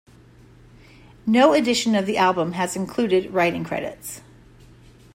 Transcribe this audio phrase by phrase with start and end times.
[1.27, 4.21] No edition of the album has included writing credits.